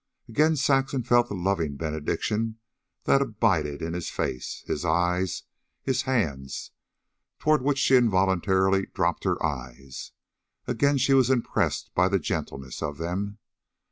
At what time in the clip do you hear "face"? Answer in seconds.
4.09-4.63